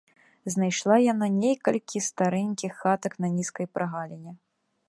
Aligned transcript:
Знайшла 0.53 0.97
яна 1.13 1.27
некалькі 1.43 2.03
старэнькіх 2.09 2.71
хатак 2.81 3.13
на 3.25 3.33
нізкай 3.37 3.65
прагаліне. 3.79 4.31